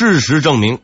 [0.00, 0.78] 事实证明，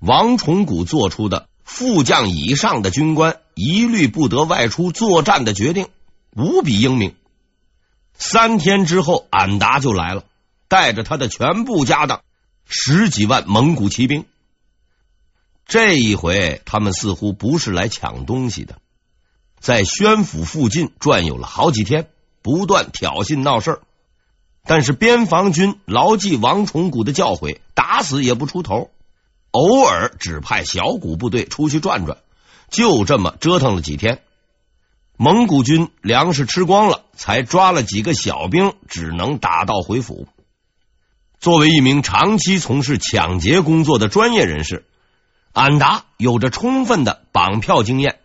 [0.00, 5.88] 王崇古做出的副将以上的军官一律不得外出作战的决定，
[6.36, 7.14] 无比英明。
[8.12, 10.24] 三天之后，俺答就来了，
[10.68, 12.20] 带着他的全部家当，
[12.66, 14.26] 十几万蒙古骑兵。
[15.64, 18.76] 这一回，他们似乎不是来抢东西的，
[19.58, 22.10] 在宣府附近转悠了好几天，
[22.42, 23.80] 不断挑衅闹事儿。
[24.68, 28.90] 但是边防军牢记王崇古的教诲，打死也不出头，
[29.50, 32.18] 偶尔只派小股部队出去转转，
[32.68, 34.20] 就这么折腾了几天。
[35.16, 40.28] 蒙古军粮食吃光了，才抓了几个小兵，只能打道回府。
[41.40, 44.84] 作为一名长期从事抢劫工作的专业人士，
[45.54, 48.18] 俺达有着充分的绑票经验，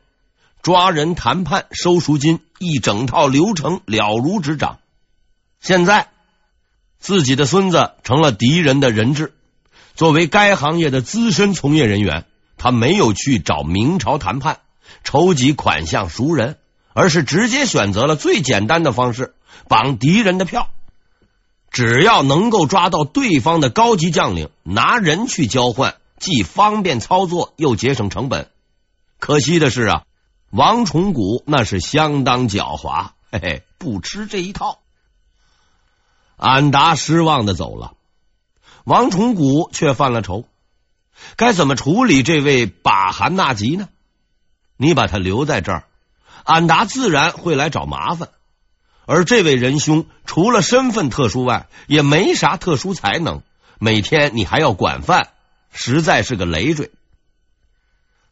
[0.62, 4.80] 抓人、谈判、收赎金，一整套流程了如指掌。
[5.62, 6.10] 现在
[7.04, 9.34] 自己的孙子成了敌人的人质，
[9.94, 12.26] 作为该行业的资深从业人员，
[12.58, 14.62] 他没有去找明朝谈判，
[15.04, 16.58] 筹集款项赎人。
[16.96, 19.34] 而是直接选择了最简单的方式，
[19.68, 20.70] 绑敌人的票。
[21.72, 28.52] 只要能够抓到对方的高级将领，拿人去交换，既方便操作，又节省成本。
[29.18, 30.04] 可惜的是啊，
[30.52, 34.78] 王崇古那是相当狡猾，嘿嘿，不吃这一套。
[36.38, 37.94] 俺答失望的走了，
[38.84, 40.46] 王崇古却犯了愁，
[41.36, 43.88] 该怎么处理这位把韩纳吉呢？
[44.78, 45.86] 你把他留在这儿。
[46.44, 48.28] 俺答自然会来找麻烦，
[49.06, 53.44] 而这位仁兄除了身份特殊外，也没啥特殊才能。
[53.80, 55.30] 每天你还要管饭，
[55.72, 56.92] 实在是个累赘。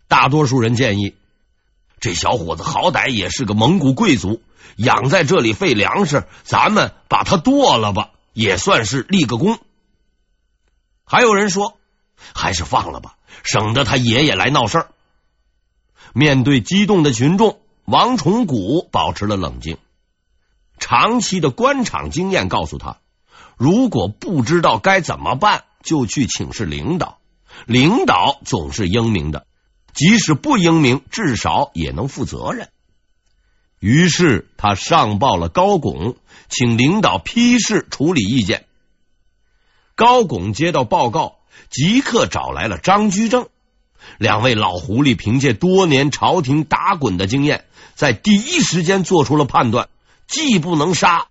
[0.10, 1.16] 大多数人建议，
[2.02, 4.42] 这小伙子好歹也是个蒙古贵族，
[4.75, 9.59] 养在这里费粮食，咱们把他剁了吧，也算是立个功。
[11.05, 11.77] 还有人说，
[12.33, 14.88] 还是放了吧，省得他爷爷来闹事儿。
[16.14, 17.59] 面对激动的群众。
[17.86, 19.77] 王崇古保持了冷静，
[20.77, 22.99] 长期的官场经验告诉他，
[23.58, 27.17] 如果不知道该怎么办，就去请示领导。
[27.65, 29.45] 领导总是英明的，
[29.93, 32.70] 即使不英明，至少也能负责任。
[33.81, 36.15] 于是他上报了高拱，
[36.49, 38.67] 请领导批示处理意见。
[39.95, 41.39] 高拱接到报告，
[41.71, 43.49] 即刻找来了张居正。
[44.19, 47.65] 两位老狐狸凭借多年朝廷打滚的经验，
[47.95, 49.89] 在第一时间做出了判断，
[50.27, 51.25] 既不能杀，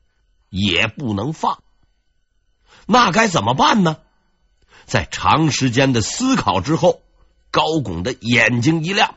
[0.49, 1.63] 也不能放。
[2.87, 3.99] 那该怎么办呢？
[4.87, 7.01] 在长时间的思考之后，
[7.53, 9.15] 高拱的眼睛一亮：“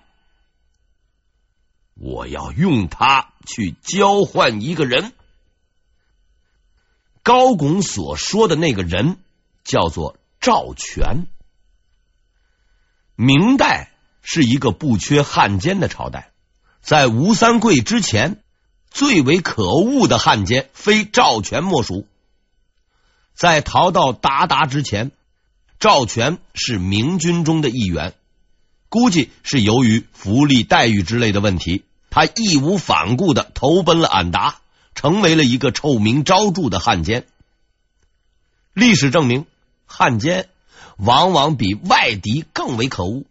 [2.03, 5.13] 我要用他去交换一个人。”
[7.23, 9.17] 高拱所说的那个人
[9.63, 11.27] 叫做赵全。
[13.15, 16.31] 明代是一个不缺汉奸的朝代，
[16.81, 18.43] 在吴三桂之前，
[18.91, 22.05] 最为可恶的汉奸非赵全莫属。
[23.33, 25.11] 在逃到韃靼之前，
[25.79, 28.13] 赵全是明军中的一员，
[28.89, 34.57] 估计是由于福利待遇之类的问题，他义无反顾的投奔了俺答，
[34.93, 37.25] 成为了一个臭名昭著的汉奸。
[38.73, 39.47] 历史证明，
[39.87, 40.47] 汉奸。
[40.97, 43.23] 往往比外敌更为可恶。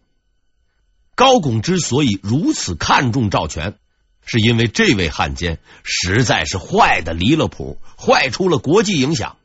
[1.15, 3.75] 高拱之所以如此看重赵全，
[4.25, 9.37] 是因为这位汉奸实在是坏的离了谱，坏出了国际影响。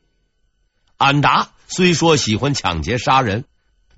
[0.97, 3.45] 俺答虽说喜欢抢劫杀人，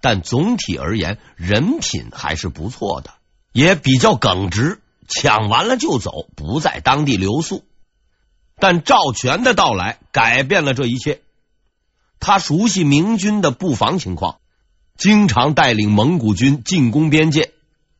[0.02, 3.16] 但总体而言人品还是不错的，
[3.53, 4.81] 也比较耿直，
[5.11, 7.63] 抢完了就走，不在当地留宿。
[8.57, 11.22] 但赵全的到来改变了这一切。
[12.19, 14.39] 他熟悉明军的布防情况，
[14.97, 17.51] 经常带领蒙古军进攻边界。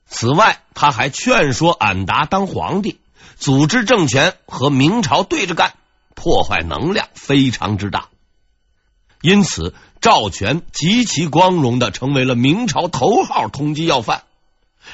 [0.06, 3.00] 此外，他还劝说俺答当皇帝，
[3.38, 5.74] 组织政权和明朝对着干，
[6.16, 8.10] 破坏能量非常之大。
[9.22, 14.24] 因此，赵全极其光荣的成为了明朝头号通缉要犯，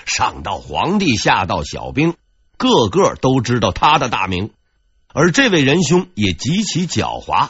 [0.08, 2.16] 上到皇帝，下到小兵，
[2.58, 4.52] 个个都知道他的大名。
[5.10, 7.50] 而这位仁兄也极其狡猾。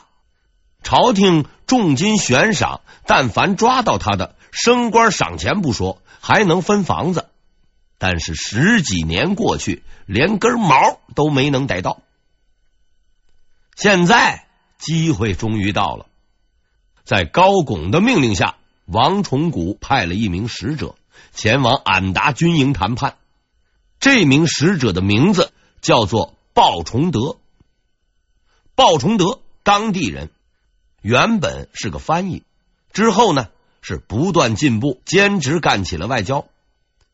[0.84, 7.30] 朝廷重金悬赏，但凡抓到他的，升官赏钱不说，还能分房子。
[8.00, 12.02] 但是十几年过去，连根毛都没能逮到。
[13.76, 16.06] 现在机会终于到了，
[17.04, 18.56] 在高拱的命令下，
[18.86, 20.96] 王崇古派了一名使者
[21.34, 23.18] 前往俺答军营谈判。
[24.00, 27.38] 这名使者的名字叫做鲍崇德，
[28.76, 30.30] 鲍崇德当地人。
[31.02, 32.44] 原本是个翻译，
[32.92, 33.48] 之后呢，
[33.82, 36.48] 是不断进步，兼职干起了外交。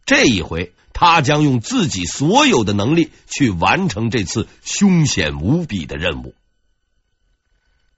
[0.06, 6.34] 这一回，他将用自己所有的能力去完成这次凶险无比的任务。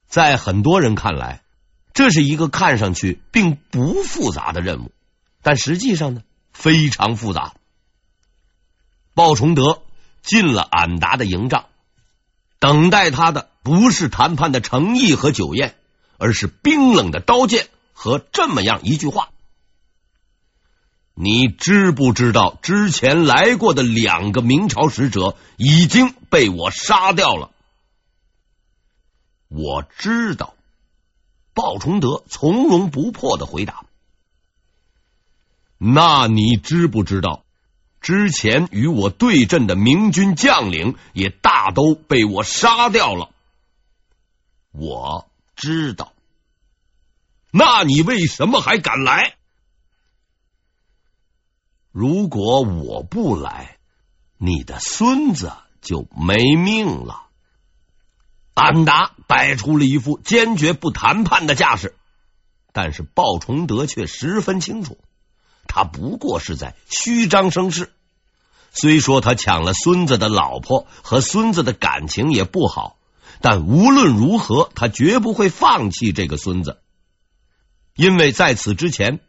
[0.07, 1.41] 在很多人看来，
[1.93, 4.91] 这是一个看上去并不复杂的任务，
[5.45, 7.53] 但实际上呢，非常复杂。
[9.13, 9.83] 鲍崇德
[10.23, 11.67] 进了俺答的营帐，
[12.57, 15.75] 等待他的不是谈判的诚意和酒宴，
[16.17, 19.29] 而是冰冷的刀剑和这么样一句话。
[21.13, 27.51] 你知不知道之前来过的两个明朝使者已经被我杀掉了？
[29.49, 30.55] 我知道。
[31.53, 33.84] 鲍崇德从容不迫的回答。
[35.87, 37.45] 那你知不知道
[38.01, 43.29] 之前与我对阵的明军将领也大都被我杀掉了？
[44.71, 46.13] 我知道。
[47.51, 49.35] 那你为什么还敢来？
[51.91, 53.77] 如果我不来，
[54.37, 57.27] 你的孙子就没命了。
[58.55, 61.95] 安达摆出了一副坚决不谈判的架势，
[62.73, 64.97] 但是鲍崇德却十分清楚，
[65.67, 67.91] 他不过是在虚张声势。
[68.71, 72.97] 虽说他抢了孙子的老婆，和孙子的感情也不好，
[73.41, 76.79] 但无论如何，他绝不会放弃这个孙子，
[77.95, 79.19] 因为在此之前。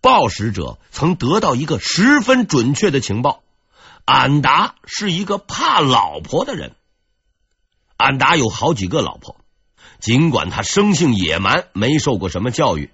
[0.00, 3.42] 鲍使者曾得到一个十分准确的情报：
[4.04, 6.74] 俺答是一个怕老婆的人。
[7.96, 9.40] 俺答有好几个老婆，
[10.00, 12.90] 尽管他生性野蛮，没受过什么教育，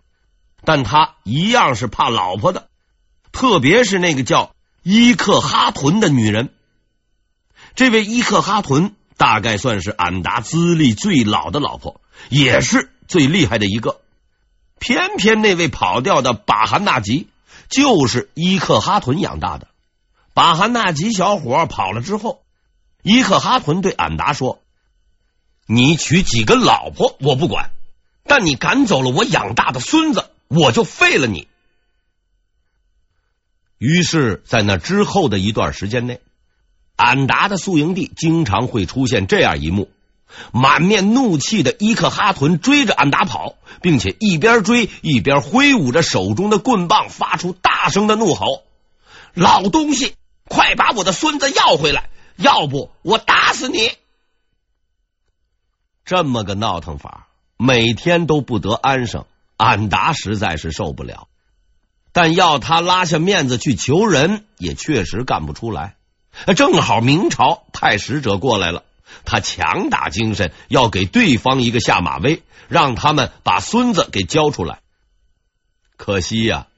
[0.65, 2.69] 但他一样是怕老婆的。
[3.33, 6.51] 特别是那个叫伊克哈屯的女人，
[7.75, 14.01] 这位伊克哈屯大概算是俺达资历最老的老婆，也是最厉害的一个。
[14.79, 17.29] 偏偏那位跑掉的巴汗纳吉
[17.69, 19.69] 就是伊克哈屯养大的。
[20.33, 22.43] 巴汗纳吉小伙跑了之后，
[23.03, 24.61] 伊克哈屯对俺达说
[25.67, 27.71] ：“你娶几个老婆我不管，
[28.25, 31.49] 但你赶走了我养大的孙子，我就废了你。”
[33.79, 36.21] 于是，在那之后的一段时间内，
[36.97, 39.91] 俺达的宿营地经常会出现这样一幕。
[40.53, 48.63] 满面怒气的伊克哈屯追着俺达跑，并且一边追一边挥舞着手中的棍棒，发出大声的怒吼
[49.35, 50.15] ：“老东西，
[50.45, 53.91] 快把我的孙子要回来，要不我打死你！”
[56.05, 59.27] 这么个闹腾法，每天都不得安生，
[59.61, 61.29] 俺答实在是受不了。
[62.13, 65.97] 但要他拉下面子去求人，也确实干不出来。
[66.57, 68.85] 正好明朝派使者过来了。
[69.25, 74.81] 他强打精神，要给对方一个下马威，让他们把孙子给交出来。
[75.97, 76.69] 可惜呀、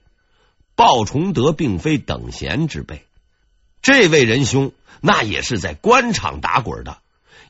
[0.74, 3.06] 鲍崇德并非等闲之辈，
[3.82, 6.98] 这位仁兄那也是在官场打滚的。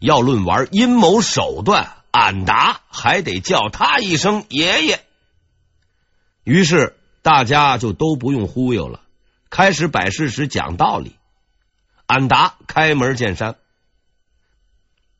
[0.00, 5.04] 要论玩阴谋手段，俺答还得叫他一声爷爷。
[6.44, 9.00] 于是大家就都不用忽悠了，
[9.50, 11.16] 开始摆事实、讲道理。
[12.06, 13.56] 俺答开门见山。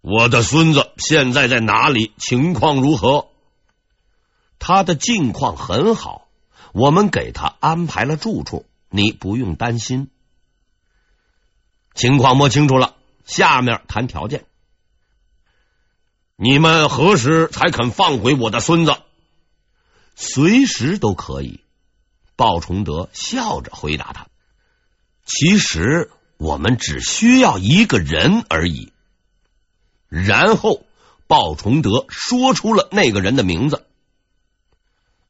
[0.01, 2.13] 我的孙子现在在哪里？
[2.19, 3.29] 情况如何？
[4.59, 6.29] 他的境况很好，
[6.73, 10.11] 我们给他安排了住处，你不用担心。
[11.95, 14.45] 情况摸清楚了，下面谈条件。
[16.37, 18.97] 你们何时才肯放回我的孙子？
[20.15, 21.61] 随时都可以。
[22.37, 24.27] 鲍崇德笑着回答他
[25.25, 28.93] ：“其实我们只需要一个人而已。”
[30.09, 30.85] 然后，
[31.27, 33.87] 鲍崇德说出了那个人的名字。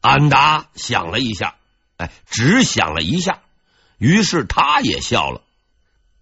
[0.01, 1.57] 安达想了一下，
[1.97, 3.43] 哎，只想了一下，
[3.99, 5.43] 于是他也笑了。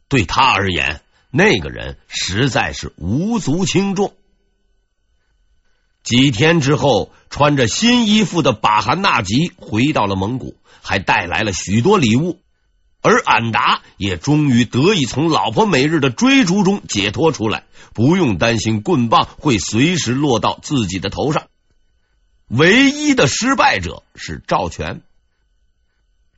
[0.09, 4.15] 对他而言，那个人实在是无足轻重。
[6.03, 12.41] 几天之后，穿着新衣服的巴汗纳吉回到了蒙古，还带来了许多礼物。
[13.03, 17.65] 而俺答也终于得以从老婆每日的追逐中解脱出来，
[17.95, 21.47] 不用担心棍棒会随时落到自己的头上。
[22.49, 25.01] 唯一的失败者是赵全，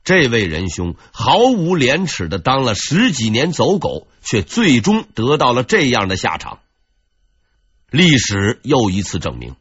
[0.05, 6.59] 这位仁兄毫无廉耻的当了十几年走狗，却最终得到了这样的下场。
[7.93, 9.55] 历史又一次证明，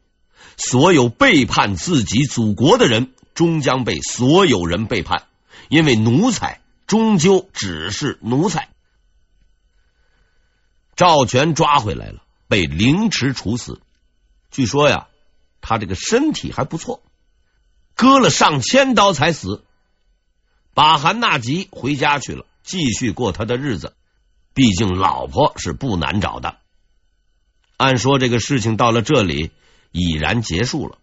[0.57, 5.27] 所有背叛自己祖国的人，终将被所有人背叛，
[5.69, 6.63] 因为奴才。
[6.87, 8.71] 终究只是奴才。
[10.97, 13.83] 赵全抓回来了，被凌迟处死。
[14.51, 15.09] 据说呀，
[15.61, 17.03] 他这个身体还不错，
[17.95, 19.63] 割了上千刀才死。
[20.73, 23.95] 把韩纳吉回家去了，继续过他的日子。
[24.55, 26.62] 毕竟老婆是不难找的。
[27.77, 29.51] 按说这个事情到了这里
[29.91, 30.99] 已然结束了，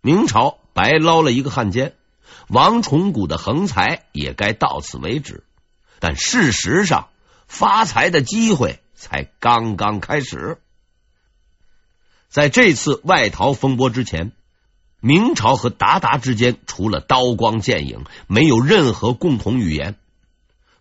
[0.00, 1.94] 明朝白捞了一个汉奸，
[2.48, 5.44] 王崇古的横财也该到此为止。
[5.98, 7.08] 但事实上，
[7.46, 10.58] 发财的机会才刚刚开始。
[12.28, 14.32] 在这次外逃风波之前，
[15.00, 19.96] 明朝和韃靼之间除了刀光剑影，没有任何共同语言。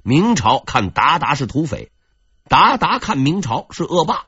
[0.01, 1.91] 明朝看韃靼是土匪，
[2.47, 4.25] 韃靼看明朝是恶霸。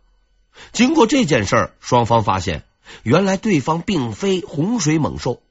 [0.72, 2.66] 经过这件事儿，双方发现
[3.04, 5.42] 原来对方并非洪水猛兽。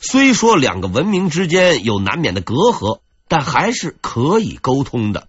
[0.00, 5.28] 虽说两个文明之间有难免的隔阂，但还是可以沟通的。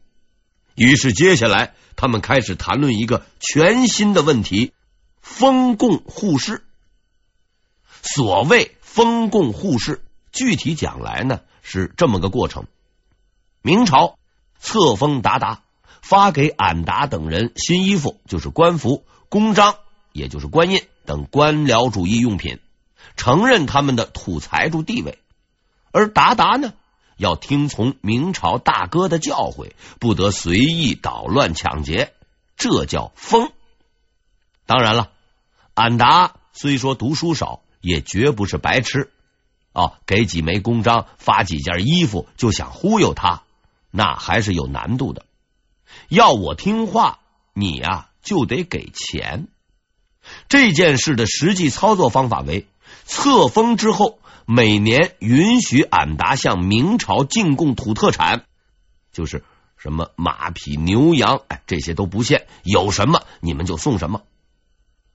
[0.75, 4.73] 于是接下来他们开始谈论一个全新的问题：
[5.21, 6.63] 封共互市。
[8.01, 12.65] 所谓封共互市，具体讲来呢是这么个过程：
[13.61, 14.15] 明朝。
[14.61, 15.59] 册封鞑靼，
[16.01, 19.75] 发给俺答等人新衣服，就是官服、公章，
[20.11, 22.59] 也就是官印等官僚主义用品，
[23.15, 25.19] 承认他们的土财主地位。
[25.91, 26.73] 而韃靼呢，
[27.17, 32.13] 要听从明朝大哥的教诲，不得随意捣乱抢劫，
[32.55, 33.51] 这叫封。
[34.65, 35.11] 当然了，
[35.73, 39.11] 俺答虽说读书少，也绝不是白痴
[39.73, 43.43] 哦，给几枚公章，发几件衣服，就想忽悠他。
[43.91, 45.25] 那还是有难度的。
[46.07, 47.19] 要我听话，
[47.53, 49.47] 你呀、就得给钱。
[50.47, 52.67] 这件事的实际操作方法为：
[53.05, 58.45] 册封之后，每年允许俺答向明朝进贡土特产，
[59.11, 59.43] 就是
[59.77, 64.21] 什么马匹、牛羊，哎，这些都不限，有什么你们就送什么。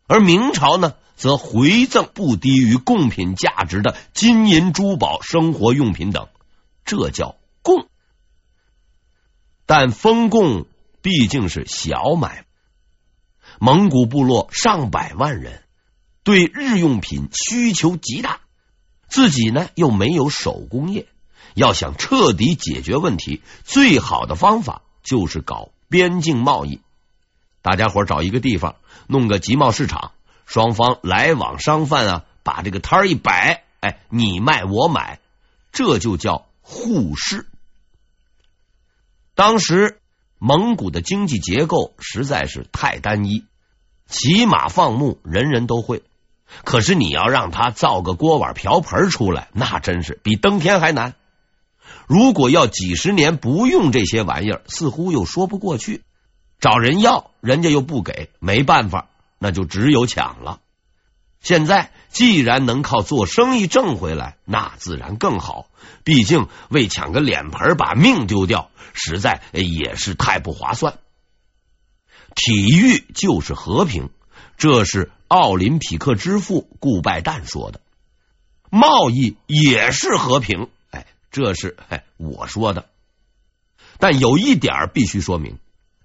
[0.07, 6.29] 而明朝呢，则回赠不低于贡品价值的金银珠宝、生活用品等，
[6.85, 7.89] 这叫贡。
[9.67, 10.67] 但封共
[11.01, 12.45] 毕竟是小买卖，
[13.59, 15.63] 蒙古部落上百万人，
[16.23, 18.41] 对日用品需求极大，
[19.09, 21.07] 自己呢又没有手工业，
[21.55, 26.81] 要想彻底解决问题，最好的方法就是搞边境贸易。
[27.63, 30.13] 大家伙找一个地方，弄个集贸市场，
[30.45, 35.21] 双方来往商贩啊，把这个摊儿一摆，哎，你卖我买，
[35.73, 37.47] 这就叫互市。
[39.35, 39.99] 当时
[40.39, 43.45] 蒙古的经济结构实在是太单一，
[44.07, 46.03] 骑马放牧人人都会，
[46.65, 51.15] 可是你要让他造个锅碗瓢盆出来，那真是比登天还难。
[52.07, 56.03] 如果要几十年不用这些玩意儿，似乎又说不过去。
[56.61, 60.61] 找人要，人家又不给，没办法，那就只有抢了。
[61.45, 65.69] 现在既然能靠做生意挣回来，那自然更好。
[66.03, 70.99] 毕竟为抢个脸盆把命丢掉，实在也是太不划算。
[72.35, 74.09] 体育就是和平，
[74.57, 77.81] 这是奥林匹克之父顾拜旦说的。
[78.71, 82.87] 贸易也是和平，哎，这是哎我说的。
[83.99, 85.59] 但有一点必须说明，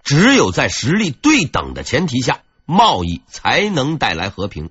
[0.04, 4.70] 只有在实力对等的前提下，贸易才能带来和平。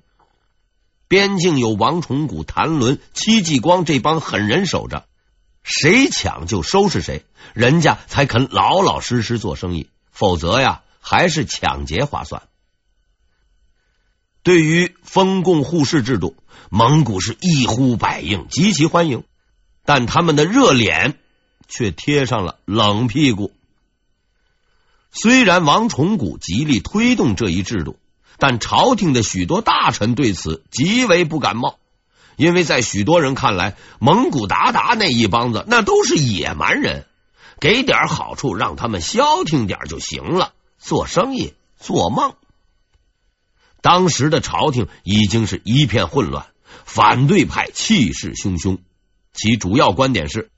[1.09, 5.07] 边境有王崇古、谭伦、戚继光这帮狠人守着，
[5.63, 7.25] 谁抢就收拾谁，
[7.55, 9.89] 人家才肯老老实实做生意。
[10.13, 12.43] 否则呀，还是抢劫划算。
[14.43, 16.37] 对于封共互市制度，
[16.71, 19.25] 蒙古是一呼百应，极其欢迎。
[19.85, 21.19] 但他们的热脸
[21.69, 23.53] 却贴上了冷屁股。
[25.11, 27.99] 虽然王崇古极力推动这一制度。
[28.39, 31.79] 但朝廷的许多大臣对此极为不感冒，
[32.37, 37.07] 因为在许多人看来，蒙古鞑靼那一帮子那都是野蛮人，
[37.59, 40.53] 给点好处让他们消停点就行了。
[40.79, 42.35] 做生意做梦。
[43.81, 46.47] 当时的朝廷已经是一片混乱，
[46.85, 48.79] 反对派气势汹汹，
[49.33, 50.51] 其主要观点是：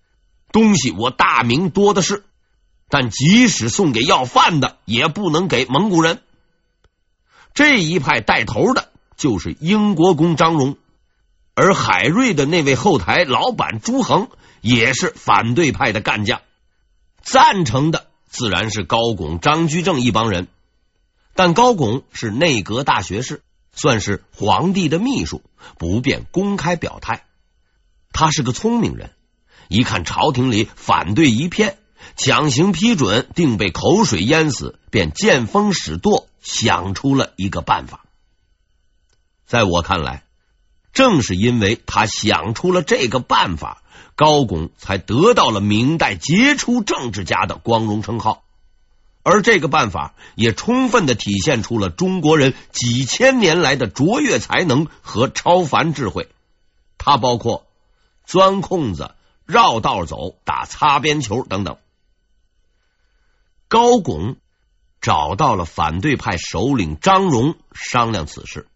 [0.53, 2.25] 东西我大明多的是，
[2.91, 6.21] 但即使送给要饭的，也不能给蒙古人。
[7.55, 10.77] 这一派带头的就是英国公张荣，
[11.55, 14.29] 而海瑞的那位后台老板朱恒
[14.61, 16.41] 也是反对派的干将，
[17.23, 20.49] 赞成的自然是高拱、张居正一帮人。
[21.35, 23.43] 但高拱是内阁大学士，
[23.73, 25.43] 算是皇帝的秘书，
[25.79, 27.25] 不便公开表态。
[28.13, 29.11] 他是个聪明人，
[29.69, 31.79] 一看朝廷里反对一片，
[32.17, 36.27] 强行批准，定被口水淹死，便见风使舵。
[36.41, 38.05] 想出了一个办法，
[39.47, 40.25] 在我看来，
[40.93, 43.83] 正是因为他想出了这个办法，
[44.17, 48.45] 高拱才得到了明代杰出政治家的光荣称号。
[49.23, 56.31] 而这个办法也充分的体现出了中国人几千年来的卓越才能和超凡智慧。
[56.97, 57.67] 它包括
[58.25, 61.77] 钻空子、绕道走、打擦边球等等。
[63.69, 64.37] 高拱
[65.01, 68.69] 找到了反对派首领张荣商量此事，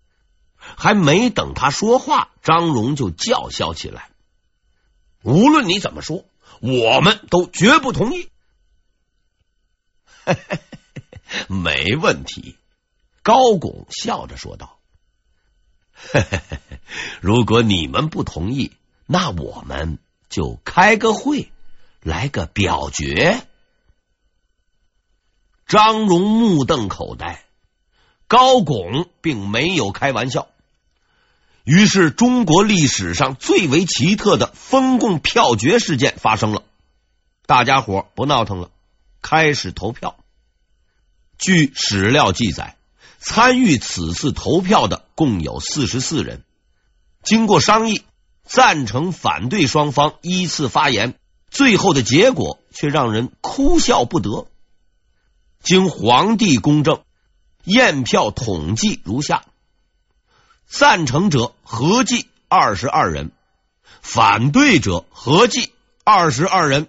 [0.57, 4.11] 还没等他说话，张荣就叫嚣起来
[5.23, 6.25] ：“无论你怎么说，
[6.61, 8.31] 我们都绝不同意。
[11.49, 12.57] ”没问题，
[13.23, 14.79] 高拱笑着说道。
[17.21, 18.73] 如果你们不同意，
[19.07, 21.53] 那我们就开个会，
[22.03, 23.47] 来个表决。
[25.67, 27.45] 张荣目瞪口呆，
[28.27, 30.49] 高拱并没有开玩笑。
[31.65, 36.63] 于是，中国历史上最为奇特的封贡票决事件发生了。
[37.47, 38.71] 大家伙不闹腾了，
[39.23, 40.17] 开始投票。
[41.39, 42.77] 据史料记载。
[43.27, 46.43] 参与此次投票的共有四十四人。
[47.23, 48.03] 经过商议，
[48.45, 51.15] 赞成、反对双方依次发言，
[51.51, 54.47] 最后的结果却让人哭笑不得。
[55.65, 57.01] 经皇帝公证，
[57.65, 59.47] 验票统计如下：
[60.67, 63.33] 赞成者合计二十二人，
[64.03, 65.73] 反对者合计
[66.05, 66.87] 二十二人。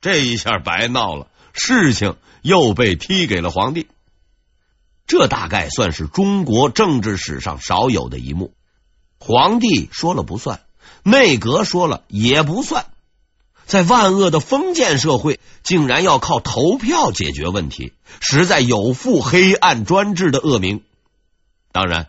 [0.00, 3.88] 这一下白闹了，事情又被踢给了皇帝。
[5.06, 8.54] 这大概算是中国政治史上少有的一幕。
[9.20, 10.62] 皇帝说了不算，
[11.02, 12.86] 内阁说了也不算，
[13.66, 20.84] 在万恶的封建社会，竟然要靠投票解决问题，实在有负黑暗专制的恶名。
[21.72, 22.08] 当然，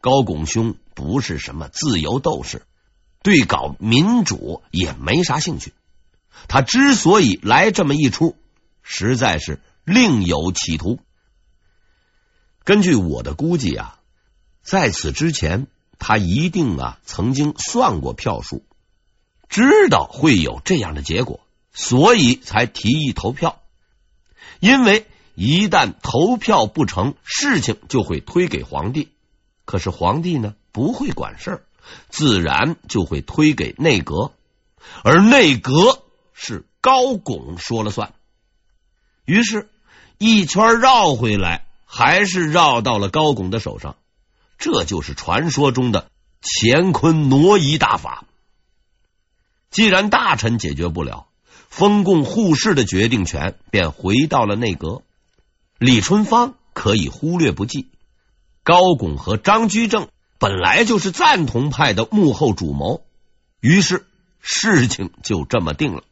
[0.00, 2.62] 高拱兄不是什么自由斗士，
[3.22, 5.74] 对搞民主也没啥兴趣。
[6.48, 8.34] 他之所以来这么一出，
[8.82, 10.98] 实在是另有企图。
[12.64, 13.98] 根据我的估计啊，
[14.62, 15.66] 在此之前，
[15.98, 18.64] 他一定啊曾经算过票数，
[19.48, 21.40] 知道会有这样的结果，
[21.72, 23.60] 所以才提议投票。
[24.60, 29.10] 因为一旦投票不成，事情就会推给皇帝。
[29.64, 31.62] 可是皇帝呢，不会管事儿，
[32.08, 34.32] 自然就会推给内阁，
[35.02, 38.14] 而内阁是高拱说了算。
[39.24, 39.68] 于是，
[40.18, 41.64] 一圈绕回来。
[41.88, 43.96] 还是绕到了高拱的手上，
[44.58, 46.10] 这就是传说中的
[46.42, 48.24] 乾坤挪移大法。
[49.70, 51.26] 既然大臣解决不了，
[51.68, 55.02] 封贡互市的决定权便回到了内阁。
[55.78, 57.90] 李春芳可以忽略不计，
[58.62, 63.02] 高拱和张居正本来就是赞同派的幕后主谋，
[63.60, 64.06] 于是
[64.40, 66.02] 事情就这么定了。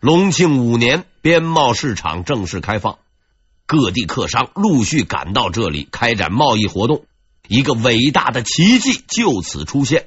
[0.00, 2.98] 隆庆五年，边贸市场正式开放。
[3.66, 7.04] 各地客商陆续赶到这里开展贸易活动，
[7.48, 10.06] 一个伟大的奇迹就此出现。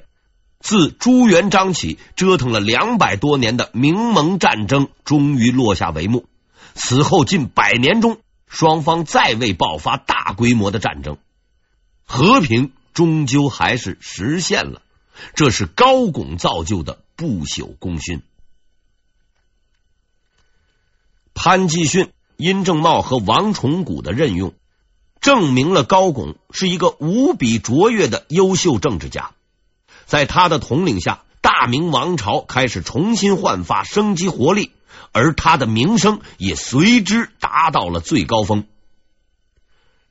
[0.60, 6.26] 自朱元璋起，折腾了两百多年的明蒙战争终于落下帷幕。
[6.74, 11.18] 此后近百年中，双方再未爆发大规模的战争，
[12.04, 14.82] 和平终究还是实现了。
[15.34, 18.22] 这是高拱造就的不朽功勋。
[21.34, 22.12] 潘继训。
[22.42, 24.54] 殷正茂和王崇古的任用，
[25.20, 29.32] 证明了高拱是一个无比卓越的优秀政治家。
[30.10, 34.72] 在他的统领下，大明王朝开始重新焕发生机活力，
[35.12, 38.66] 而他的名声也随之达到了最高峰。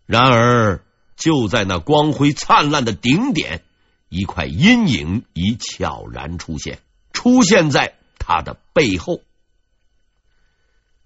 [0.06, 0.82] 然而，
[1.18, 3.62] 就在那光辉灿烂的顶点，
[4.08, 6.80] 一块阴影已悄然出现，
[7.12, 9.20] 出现在他的背后。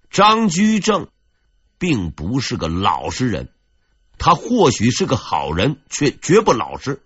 [0.08, 1.08] 张居正。
[1.76, 3.50] 并不是个老实人，
[4.16, 7.02] 他或许是个好人，却绝不老实。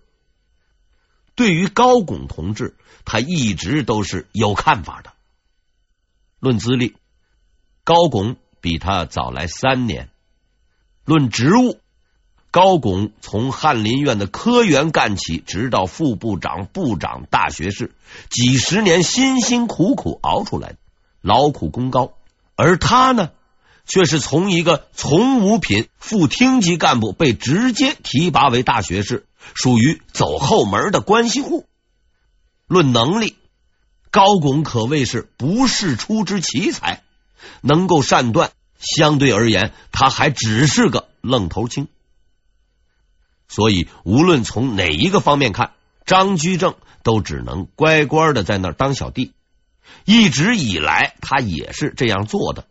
[1.39, 2.75] 对于高拱同志，
[3.05, 5.13] 他一直都是有看法的。
[6.41, 6.97] 论资历，
[7.85, 10.07] 高拱比他早来三年；
[11.05, 11.79] 论职务，
[12.51, 17.95] 高拱从翰林院的科员干起，直到副部长、部长、大学士，
[18.29, 20.77] 几十年辛辛苦苦熬出来的，
[21.21, 22.17] 劳苦功高。
[22.57, 23.29] 而他呢？
[23.85, 29.25] 却是从一个从五品副厅级干部被直接提拔为大学士，
[29.55, 31.65] 属于走后门的关系户。
[32.67, 33.37] 论能力，
[34.11, 37.03] 高拱可谓是不世出之奇才，
[37.61, 38.51] 能够善断。
[38.79, 41.87] 相对而言，他还只是个愣头青。
[43.47, 45.73] 所以无论从哪一个方面看，
[46.05, 49.33] 张居正都只能乖乖的在那儿当小弟。
[50.05, 52.67] 一直以来，他也是这样做的，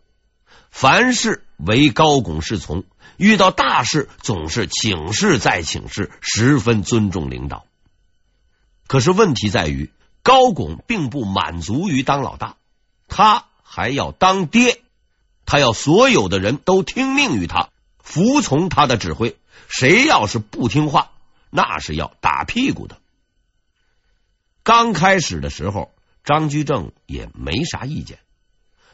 [0.71, 2.83] 凡事唯高拱是从，
[3.17, 7.65] 遇到大事总是请示再请示，十分尊重领导。
[8.87, 9.91] 可是问题在于，
[10.23, 12.57] 高拱并不满足于当老大，
[13.07, 14.81] 他还要当爹，
[15.45, 17.69] 他要所有的人都听命于他，
[17.99, 19.37] 服从他的指挥。
[19.67, 21.11] 谁要是不听话，
[21.49, 22.97] 那是要打屁股的。
[24.63, 25.91] 刚开始的时候。
[26.25, 28.19] 张居正也没啥意见，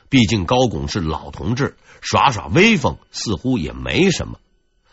[0.07, 4.39] 毕竟高拱是老同志，耍耍威风似乎也没什么。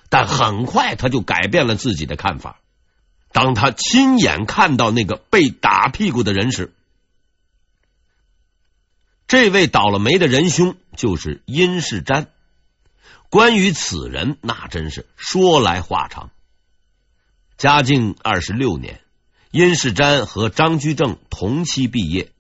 [0.09, 2.59] 但很快他就改变了自己的看法。
[3.33, 6.73] 当他亲眼看到那个被打屁股的人时，
[9.29, 12.27] 这位倒了霉的仁兄就是殷世瞻。
[13.29, 16.31] 关于此人，那真是说来话长。
[17.57, 19.01] 嘉靖二十六年。
[19.51, 22.33] 殷世瞻和张居正同期毕业，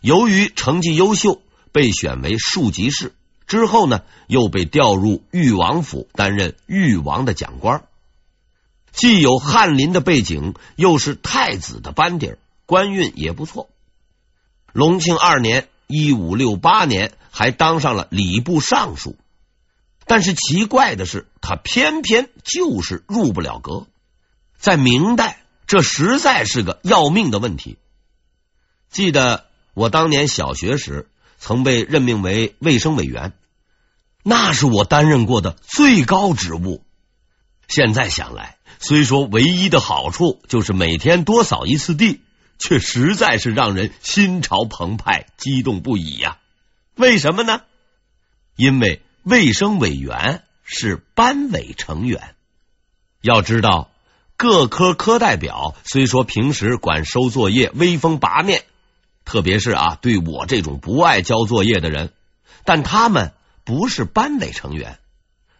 [0.00, 3.12] 由于成绩优秀，被选为庶吉士。
[3.50, 7.82] 之后呢，又被调入裕王府担任裕王的讲官，
[8.92, 13.68] 既有翰林的背景，又是太子的班底，官运也不错。
[14.72, 19.16] 隆庆二年（一五六八年），还当上了礼部尚书。
[20.06, 23.88] 但是奇怪的是，他偏偏就是入不了阁。
[24.58, 25.42] 在明代。
[25.66, 27.78] 这实在是个要命的问题。
[28.90, 31.08] 记得我当年小学时
[31.38, 33.34] 曾被任命为卫生委员，
[34.22, 36.84] 那是我担任过的最高职务。
[37.68, 42.20] 现在想来，虽说唯一的好处就是每天多扫一次地，
[42.58, 46.38] 却实在是让人心潮澎湃、激动不已呀。
[46.96, 47.62] 为什么呢？
[48.56, 52.34] 因为卫生委员是班委成员，
[53.22, 53.90] 要知道。
[54.36, 58.64] 各科科代表虽说平时管收作业威风八面，
[59.26, 62.14] 特别是啊，对我这种不爱交作业的人，
[62.64, 63.34] 但他们
[63.70, 64.98] 不是班委成员。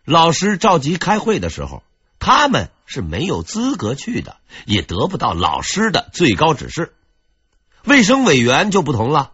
[0.05, 1.85] 老师召集开会的时候，
[2.19, 6.93] 他们是没有资格去的，也得不到老师的最高指示。
[7.85, 9.31] 卫生委员就不同了，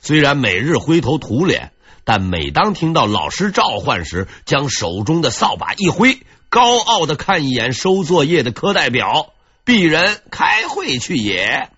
[0.00, 1.72] 虽然每日灰头土脸，
[2.04, 6.18] 但每当听到老师召唤时，将手中的扫把一挥。
[6.48, 9.34] 高傲的看一眼收作业的科代表，
[9.66, 11.70] 鄙人开会去也，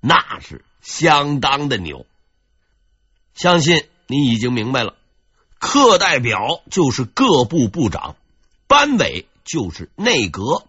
[0.00, 2.04] 那是相当的牛。
[3.36, 4.94] 相信你已经明白了，
[5.58, 8.16] 课代表就是各部部长，
[8.66, 10.66] 班委就是内阁，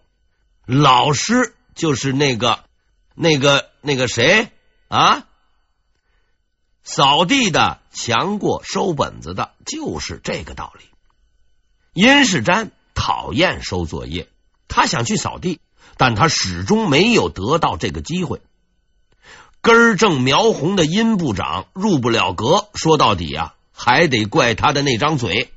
[0.66, 2.64] 老师就是那个
[3.14, 4.50] 那个那个谁
[4.88, 5.26] 啊？
[6.82, 10.84] 扫地的强过收本子的，就是这个道理。
[11.92, 12.70] 殷世瞻。
[12.92, 14.28] 讨厌收作业，
[14.68, 15.58] 他想去扫地，
[15.96, 18.42] 但他始终没有得到这个机会。
[19.62, 25.50] 根正苗红的殷部长入不了阁，说到底啊，还得怪他的那张嘴。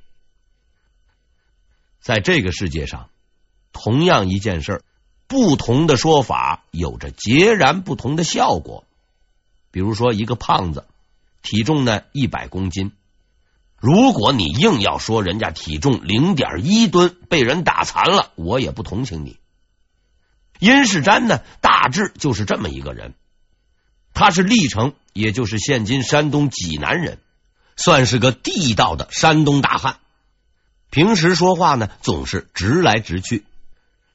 [2.00, 3.10] 在这个世界上，
[3.74, 4.82] 同样一件事，
[5.28, 8.86] 不同的说法有着截然不同的效果。
[9.72, 10.86] 比如说，一个胖子，
[11.42, 12.94] 体重呢一百公斤。
[13.78, 19.38] 如果你硬要说人家体重零点一吨被人打残了，我也不同情你。
[20.60, 23.16] 殷世瞻呢，大致就是这么一个人。
[24.14, 27.20] 他是历城，也就是现今山东济南人，
[27.76, 29.98] 算是个地道的山东大汉。
[30.90, 33.46] 平时说话呢，总是直来直去。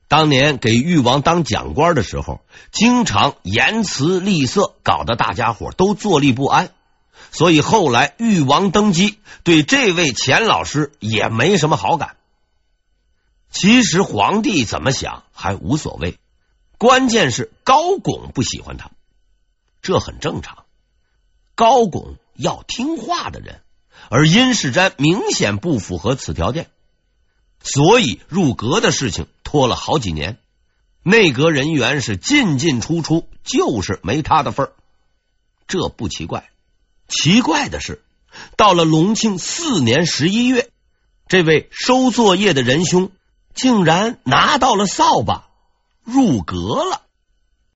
[0.07, 2.41] 当年给誉王当讲官的时候，
[2.73, 6.71] 经常言辞厉色，搞得大家伙都坐立不安。
[7.31, 12.17] 所以后来誉王登基，对这位钱老师也没什么好感。
[13.51, 16.19] 其实皇帝怎么想还无所谓，
[16.79, 18.93] 关键是高拱不喜欢他，
[19.83, 20.65] 这很正常。
[21.55, 23.61] 高拱要听话的人，
[24.11, 26.71] 而殷世瞻明显不符合此条件，
[27.61, 30.39] 所以入阁的事情拖了好几年，
[31.03, 34.73] 内阁人员是进进出出，就是没他的份儿，
[35.67, 36.49] 这不奇怪。
[37.09, 38.03] 奇怪的是，
[38.57, 40.71] 到了隆庆四年十一月，
[41.27, 43.11] 这位收作业的仁兄
[43.55, 45.49] 竟然拿到了扫把，
[46.05, 47.03] 入阁了。